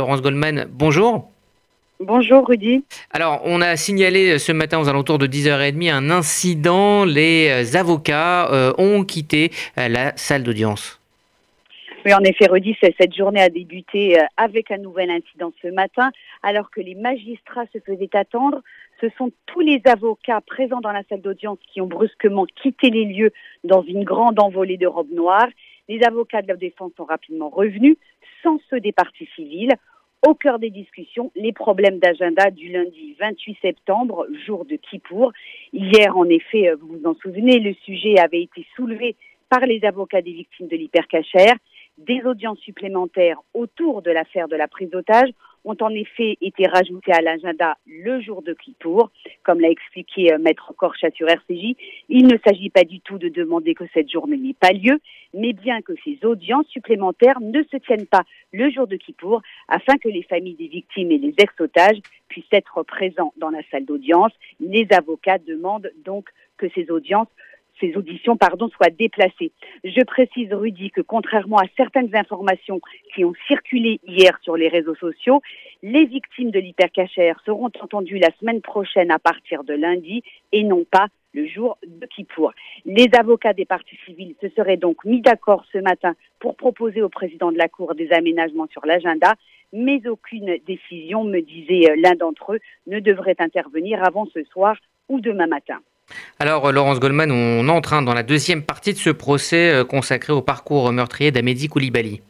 Laurence 0.00 0.22
Goldman, 0.22 0.66
bonjour. 0.70 1.28
Bonjour 2.00 2.48
Rudy. 2.48 2.82
Alors, 3.10 3.42
on 3.44 3.60
a 3.60 3.76
signalé 3.76 4.38
ce 4.38 4.50
matin 4.50 4.80
aux 4.80 4.88
alentours 4.88 5.18
de 5.18 5.26
10h30 5.26 5.92
un 5.92 6.08
incident. 6.08 7.04
Les 7.04 7.76
avocats 7.76 8.50
euh, 8.50 8.72
ont 8.78 9.04
quitté 9.04 9.50
euh, 9.76 9.88
la 9.88 10.16
salle 10.16 10.42
d'audience. 10.42 10.98
Oui, 12.06 12.14
en 12.14 12.20
effet, 12.20 12.46
Rudy, 12.46 12.74
cette 12.80 13.14
journée 13.14 13.42
a 13.42 13.50
débuté 13.50 14.18
euh, 14.18 14.22
avec 14.38 14.70
un 14.70 14.78
nouvel 14.78 15.10
incident 15.10 15.52
ce 15.60 15.68
matin, 15.68 16.10
alors 16.42 16.70
que 16.70 16.80
les 16.80 16.94
magistrats 16.94 17.66
se 17.74 17.78
faisaient 17.80 18.16
attendre. 18.16 18.62
Ce 19.02 19.08
sont 19.18 19.30
tous 19.44 19.60
les 19.60 19.82
avocats 19.84 20.40
présents 20.40 20.80
dans 20.80 20.92
la 20.92 21.02
salle 21.10 21.20
d'audience 21.20 21.58
qui 21.70 21.82
ont 21.82 21.86
brusquement 21.86 22.46
quitté 22.62 22.88
les 22.88 23.04
lieux 23.04 23.32
dans 23.64 23.82
une 23.82 24.04
grande 24.04 24.40
envolée 24.40 24.78
de 24.78 24.86
robes 24.86 25.12
noires. 25.12 25.50
Les 25.90 26.02
avocats 26.04 26.40
de 26.40 26.48
la 26.48 26.56
défense 26.56 26.92
sont 26.96 27.04
rapidement 27.04 27.50
revenus, 27.50 27.98
sans 28.42 28.58
ceux 28.70 28.80
des 28.80 28.92
parties 28.92 29.28
civiles. 29.36 29.74
Au 30.26 30.34
cœur 30.34 30.58
des 30.58 30.68
discussions, 30.68 31.32
les 31.34 31.52
problèmes 31.52 31.98
d'agenda 31.98 32.50
du 32.50 32.68
lundi 32.68 33.16
28 33.18 33.56
septembre, 33.62 34.26
jour 34.46 34.66
de 34.66 34.76
Kippour. 34.76 35.32
Hier, 35.72 36.14
en 36.14 36.26
effet, 36.26 36.68
euh, 36.68 36.76
vous 36.76 36.98
vous 36.98 37.06
en 37.06 37.14
souvenez, 37.14 37.58
le 37.58 37.72
sujet 37.84 38.18
avait 38.18 38.42
été 38.42 38.66
soulevé 38.76 39.16
par 39.48 39.60
les 39.60 39.82
avocats 39.82 40.20
des 40.20 40.32
victimes 40.32 40.68
de 40.68 40.76
l'hypercachère. 40.76 41.54
Des 41.96 42.22
audiences 42.24 42.58
supplémentaires 42.58 43.38
autour 43.54 44.02
de 44.02 44.10
l'affaire 44.10 44.46
de 44.48 44.56
la 44.56 44.68
prise 44.68 44.90
d'otage 44.90 45.30
ont 45.64 45.76
en 45.80 45.90
effet 45.90 46.36
été 46.40 46.66
rajoutées 46.66 47.12
à 47.12 47.20
l'agenda 47.20 47.76
le 47.86 48.20
jour 48.20 48.42
de 48.42 48.54
Kippour. 48.54 49.10
Comme 49.42 49.60
l'a 49.60 49.70
expliqué 49.70 50.32
euh, 50.32 50.38
Maître 50.38 50.72
Corchat 50.76 51.10
sur 51.14 51.28
RCJ, 51.28 51.76
il 52.08 52.26
ne 52.26 52.36
s'agit 52.46 52.70
pas 52.70 52.84
du 52.84 53.00
tout 53.00 53.18
de 53.18 53.28
demander 53.28 53.74
que 53.74 53.84
cette 53.92 54.10
journée 54.10 54.36
n'ait 54.36 54.54
pas 54.54 54.72
lieu, 54.72 55.00
mais 55.34 55.52
bien 55.52 55.82
que 55.82 55.92
ces 56.04 56.18
audiences 56.24 56.66
supplémentaires 56.68 57.40
ne 57.40 57.62
se 57.64 57.76
tiennent 57.76 58.06
pas 58.06 58.22
le 58.52 58.70
jour 58.70 58.86
de 58.86 58.96
Kippour, 58.96 59.42
afin 59.68 59.96
que 59.96 60.08
les 60.08 60.22
familles 60.22 60.54
des 60.54 60.68
victimes 60.68 61.12
et 61.12 61.18
les 61.18 61.34
ex-otages 61.38 62.00
puissent 62.28 62.44
être 62.52 62.82
présents 62.82 63.32
dans 63.36 63.50
la 63.50 63.60
salle 63.70 63.84
d'audience. 63.84 64.32
Les 64.60 64.86
avocats 64.92 65.38
demandent 65.38 65.90
donc 66.04 66.28
que 66.56 66.68
ces 66.74 66.90
audiences 66.90 67.28
ces 67.80 67.96
auditions 67.96 68.36
pardon, 68.36 68.68
soient 68.68 68.90
déplacées. 68.90 69.52
Je 69.84 70.02
précise, 70.04 70.52
Rudy, 70.52 70.90
que 70.90 71.00
contrairement 71.00 71.58
à 71.58 71.66
certaines 71.76 72.14
informations 72.14 72.80
qui 73.14 73.24
ont 73.24 73.34
circulé 73.48 74.00
hier 74.06 74.38
sur 74.42 74.56
les 74.56 74.68
réseaux 74.68 74.94
sociaux, 74.94 75.40
les 75.82 76.04
victimes 76.04 76.50
de 76.50 76.60
l'hypercachère 76.60 77.40
seront 77.44 77.70
entendues 77.80 78.18
la 78.18 78.30
semaine 78.38 78.60
prochaine 78.60 79.10
à 79.10 79.18
partir 79.18 79.64
de 79.64 79.74
lundi 79.74 80.22
et 80.52 80.64
non 80.64 80.84
pas 80.90 81.06
le 81.32 81.46
jour 81.46 81.78
de 81.86 82.06
Kippour. 82.06 82.52
Les 82.84 83.08
avocats 83.16 83.52
des 83.52 83.64
parties 83.64 83.98
civiles 84.04 84.34
se 84.40 84.48
seraient 84.50 84.76
donc 84.76 85.04
mis 85.04 85.20
d'accord 85.20 85.64
ce 85.72 85.78
matin 85.78 86.14
pour 86.40 86.56
proposer 86.56 87.02
au 87.02 87.08
président 87.08 87.52
de 87.52 87.58
la 87.58 87.68
Cour 87.68 87.94
des 87.94 88.10
aménagements 88.12 88.66
sur 88.70 88.84
l'agenda, 88.84 89.34
mais 89.72 90.06
aucune 90.08 90.58
décision, 90.66 91.24
me 91.24 91.40
disait 91.40 91.94
l'un 91.96 92.14
d'entre 92.14 92.54
eux, 92.54 92.60
ne 92.86 92.98
devrait 92.98 93.36
intervenir 93.38 94.02
avant 94.04 94.26
ce 94.26 94.42
soir 94.44 94.76
ou 95.08 95.20
demain 95.20 95.46
matin. 95.46 95.80
Alors, 96.38 96.66
euh, 96.66 96.72
Laurence 96.72 97.00
Goldman, 97.00 97.30
on 97.30 97.68
entre 97.68 97.92
hein, 97.92 98.02
dans 98.02 98.14
la 98.14 98.22
deuxième 98.22 98.62
partie 98.62 98.92
de 98.92 98.98
ce 98.98 99.10
procès 99.10 99.72
euh, 99.72 99.84
consacré 99.84 100.32
au 100.32 100.42
parcours 100.42 100.92
meurtrier 100.92 101.30
d'Amédi 101.30 101.68
Koulibaly. 101.68 102.20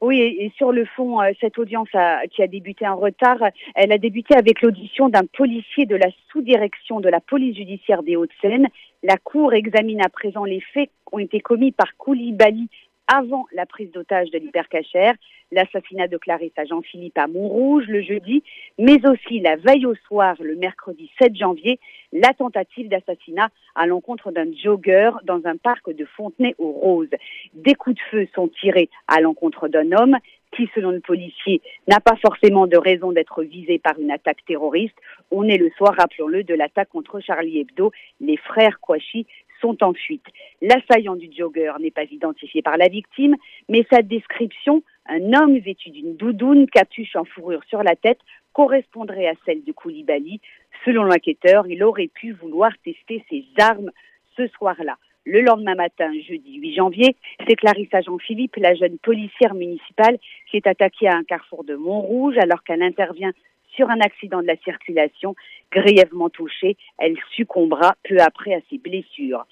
Oui, 0.00 0.18
et 0.18 0.52
sur 0.56 0.72
le 0.72 0.84
fond, 0.84 1.20
euh, 1.22 1.30
cette 1.40 1.58
audience 1.58 1.88
qui 2.32 2.42
a 2.42 2.46
débuté 2.48 2.88
en 2.88 2.96
retard, 2.96 3.38
elle 3.76 3.92
a 3.92 3.98
débuté 3.98 4.34
avec 4.34 4.60
l'audition 4.60 5.08
d'un 5.08 5.24
policier 5.36 5.86
de 5.86 5.94
la 5.94 6.08
sous-direction 6.30 6.98
de 6.98 7.08
la 7.08 7.20
police 7.20 7.56
judiciaire 7.56 8.02
des 8.02 8.16
Hauts-de-Seine. 8.16 8.66
La 9.04 9.16
Cour 9.16 9.54
examine 9.54 10.04
à 10.04 10.08
présent 10.08 10.44
les 10.44 10.60
faits 10.60 10.88
qui 10.88 11.14
ont 11.14 11.18
été 11.20 11.40
commis 11.40 11.70
par 11.70 11.96
Koulibaly 11.98 12.68
avant 13.12 13.46
la 13.52 13.66
prise 13.66 13.90
d'otage 13.92 14.30
de 14.30 14.38
l'hypercachère, 14.38 15.14
l'assassinat 15.50 16.08
de 16.08 16.16
Clarisse 16.16 16.56
à 16.56 16.64
Jean-Philippe 16.64 17.18
à 17.18 17.26
Montrouge 17.26 17.84
le 17.86 18.00
jeudi, 18.00 18.42
mais 18.78 19.06
aussi 19.06 19.40
la 19.40 19.56
veille 19.56 19.84
au 19.84 19.94
soir, 20.06 20.34
le 20.40 20.56
mercredi 20.56 21.10
7 21.20 21.36
janvier, 21.36 21.78
la 22.12 22.32
tentative 22.32 22.88
d'assassinat 22.88 23.50
à 23.74 23.86
l'encontre 23.86 24.32
d'un 24.32 24.50
jogger 24.54 25.10
dans 25.24 25.42
un 25.44 25.56
parc 25.56 25.94
de 25.94 26.06
Fontenay-aux-Roses. 26.16 27.10
Des 27.52 27.74
coups 27.74 27.96
de 27.96 28.02
feu 28.10 28.28
sont 28.34 28.48
tirés 28.48 28.88
à 29.08 29.20
l'encontre 29.20 29.68
d'un 29.68 29.92
homme 29.92 30.16
qui, 30.56 30.68
selon 30.74 30.90
le 30.90 31.00
policier, 31.00 31.60
n'a 31.88 32.00
pas 32.00 32.16
forcément 32.16 32.66
de 32.66 32.76
raison 32.76 33.12
d'être 33.12 33.42
visé 33.42 33.78
par 33.78 33.98
une 33.98 34.10
attaque 34.10 34.44
terroriste. 34.46 34.96
On 35.30 35.44
est 35.48 35.56
le 35.58 35.70
soir, 35.76 35.94
rappelons-le, 35.98 36.44
de 36.44 36.54
l'attaque 36.54 36.90
contre 36.90 37.20
Charlie 37.20 37.60
Hebdo. 37.60 37.90
Les 38.20 38.36
frères 38.36 38.78
Kouachi 38.80 39.26
en 39.64 39.92
fuite. 39.92 40.24
L'assaillant 40.60 41.16
du 41.16 41.30
jogger 41.36 41.72
n'est 41.80 41.90
pas 41.90 42.04
identifié 42.04 42.62
par 42.62 42.76
la 42.76 42.88
victime, 42.88 43.36
mais 43.68 43.86
sa 43.90 44.02
description, 44.02 44.82
un 45.06 45.32
homme 45.32 45.58
vêtu 45.58 45.90
d'une 45.90 46.16
doudoune, 46.16 46.68
capuche 46.68 47.16
en 47.16 47.24
fourrure 47.24 47.62
sur 47.68 47.82
la 47.82 47.96
tête, 47.96 48.18
correspondrait 48.52 49.28
à 49.28 49.34
celle 49.46 49.64
de 49.64 49.72
Koulibaly. 49.72 50.40
Selon 50.84 51.04
l'enquêteur, 51.04 51.66
il 51.66 51.82
aurait 51.82 52.10
pu 52.12 52.32
vouloir 52.32 52.72
tester 52.84 53.24
ses 53.30 53.44
armes 53.58 53.90
ce 54.36 54.46
soir-là. 54.48 54.96
Le 55.24 55.40
lendemain 55.40 55.76
matin, 55.76 56.10
jeudi 56.28 56.56
8 56.56 56.74
janvier, 56.74 57.16
c'est 57.46 57.54
Clarissa 57.54 58.00
Jean-Philippe, 58.00 58.56
la 58.56 58.74
jeune 58.74 58.98
policière 58.98 59.54
municipale, 59.54 60.18
qui 60.50 60.56
est 60.56 60.66
attaquée 60.66 61.06
à 61.06 61.16
un 61.16 61.22
carrefour 61.22 61.62
de 61.62 61.76
Montrouge 61.76 62.36
alors 62.38 62.64
qu'elle 62.64 62.82
intervient 62.82 63.30
sur 63.74 63.90
un 63.90 64.00
accident 64.00 64.40
de 64.40 64.46
la 64.46 64.56
circulation. 64.56 65.34
Grièvement 65.70 66.30
touchée, 66.30 66.76
elle 66.98 67.16
succombera 67.34 67.94
peu 68.08 68.16
après 68.20 68.54
à 68.54 68.60
ses 68.70 68.78
blessures. 68.78 69.46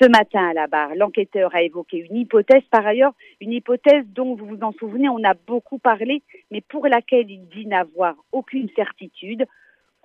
Ce 0.00 0.08
matin 0.08 0.48
à 0.48 0.52
la 0.52 0.66
barre, 0.66 0.94
l'enquêteur 0.94 1.54
a 1.54 1.62
évoqué 1.62 2.06
une 2.10 2.16
hypothèse, 2.16 2.62
par 2.70 2.86
ailleurs, 2.86 3.12
une 3.40 3.52
hypothèse 3.52 4.04
dont 4.08 4.34
vous 4.34 4.46
vous 4.46 4.62
en 4.62 4.72
souvenez, 4.72 5.08
on 5.08 5.24
a 5.24 5.34
beaucoup 5.46 5.78
parlé, 5.78 6.22
mais 6.50 6.60
pour 6.60 6.86
laquelle 6.86 7.30
il 7.30 7.48
dit 7.48 7.66
n'avoir 7.66 8.14
aucune 8.32 8.68
certitude. 8.76 9.46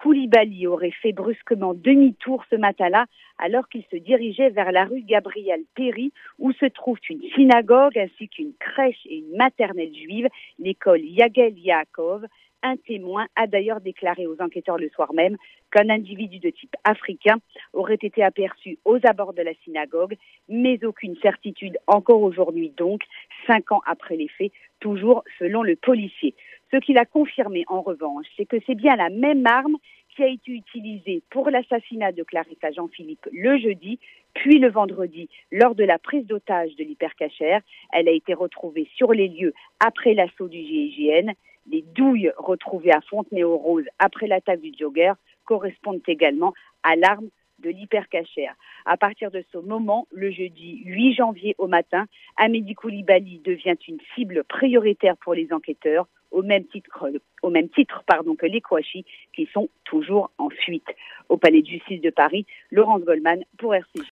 Koulibaly 0.02 0.66
aurait 0.66 0.94
fait 1.02 1.14
brusquement 1.14 1.76
demi-tour 1.76 2.44
ce 2.50 2.56
matin-là 2.56 3.06
alors 3.38 3.70
qu'il 3.70 3.84
se 3.92 3.98
dirigeait 3.98 4.50
vers 4.50 4.72
la 4.72 4.86
rue 4.86 5.04
Gabriel 5.04 5.62
Péry 5.76 6.12
où 6.40 6.52
se 6.54 6.66
trouve 6.66 6.98
une 7.08 7.22
synagogue 7.36 7.98
ainsi 7.98 8.28
qu'une 8.28 8.54
crèche 8.60 9.06
et 9.06 9.18
une 9.18 9.38
maternelle 9.38 9.94
juive, 9.94 10.28
l'école 10.58 11.02
Yagel 11.02 11.58
Yaakov. 11.60 12.26
Un 12.64 12.78
témoin 12.78 13.28
a 13.36 13.48
d'ailleurs 13.48 13.82
déclaré 13.82 14.28
aux 14.28 14.40
enquêteurs 14.40 14.78
le 14.78 14.90
soir 14.90 15.14
même 15.14 15.38
qu'un 15.72 15.90
individu 15.90 16.40
de 16.40 16.50
type 16.50 16.76
africain 16.84 17.38
aurait 17.74 17.98
été 18.02 18.24
aperçu 18.24 18.78
aux 18.86 19.00
abords 19.04 19.34
de 19.34 19.42
la 19.42 19.54
synagogue, 19.64 20.16
mais 20.48 20.84
aucune 20.86 21.16
certitude 21.18 21.78
encore 21.88 22.22
aujourd'hui 22.22 22.70
donc, 22.70 23.02
cinq 23.48 23.72
ans 23.72 23.82
après 23.88 24.16
les 24.16 24.28
faits, 24.28 24.52
toujours 24.80 25.24
selon 25.40 25.64
le 25.64 25.76
policier. 25.76 26.36
Ce 26.72 26.78
qu'il 26.78 26.98
a 26.98 27.06
confirmé 27.06 27.64
en 27.68 27.82
revanche, 27.82 28.28
c'est 28.38 28.46
que 28.46 28.58
c'est 28.66 28.76
bien 28.76 28.96
la 28.96 29.10
même 29.10 29.46
arme 29.48 29.78
qui 30.16 30.24
a 30.24 30.28
été 30.28 30.52
utilisée 30.52 31.22
pour 31.30 31.50
l'assassinat 31.50 32.12
de 32.12 32.24
Clarissa 32.24 32.72
Jean-Philippe 32.72 33.28
le 33.32 33.58
jeudi, 33.58 34.00
puis 34.34 34.60
le 34.60 34.70
vendredi, 34.70 35.30
lors 35.52 35.76
de 35.76 35.84
la 35.84 36.00
prise 36.00 36.26
d'otage 36.26 36.76
de 36.76 36.84
l'hypercachère. 36.84 37.62
Elle 37.94 38.08
a 38.08 38.12
été 38.12 38.34
retrouvée 38.34 38.88
sur 38.96 39.14
les 39.14 39.28
lieux 39.28 39.54
après 39.80 40.14
l'assaut 40.14 40.48
du 40.48 40.60
GIGN. 40.60 41.32
Les 41.70 41.84
douilles 41.96 42.32
retrouvées 42.38 42.94
à 42.94 43.02
Fontenay-aux-Roses 43.02 43.88
après 44.00 44.28
l'attaque 44.28 44.62
du 44.62 44.72
jogger 44.78 45.14
correspondent 45.46 46.02
également 46.08 46.54
à 46.84 46.96
l'arme 46.96 47.30
de 47.60 47.70
l'hypercachère. 47.70 48.56
À 48.86 48.98
partir 48.98 49.32
de 49.32 49.44
ce 49.52 49.58
moment, 49.58 50.08
le 50.12 50.32
jeudi 50.32 50.82
8 50.86 51.14
janvier 51.14 51.56
au 51.58 51.68
matin, 51.68 52.08
Amédi 52.38 52.74
Koulibaly 52.74 53.40
devient 53.44 53.78
une 53.88 54.00
cible 54.16 54.44
prioritaire 54.44 55.16
pour 55.18 55.34
les 55.34 55.54
enquêteurs, 55.54 56.08
au 56.32 56.42
même 56.42 56.66
titre, 56.66 57.06
au 57.44 57.50
même 57.50 57.70
titre 57.70 58.04
pardon, 58.08 58.36
que 58.36 58.46
les 58.46 58.62
Kouachi, 58.62 59.06
qui 59.36 59.48
sont 59.54 59.70
toujours 59.84 60.32
en 60.38 60.50
fuite. 60.50 60.88
Au 61.30 61.38
palais 61.38 61.62
de 61.62 61.68
justice 61.68 62.02
de 62.02 62.10
Paris, 62.10 62.46
Laurence 62.72 63.04
Goldman 63.04 63.44
pour 63.58 63.76
RCJ. 63.76 64.08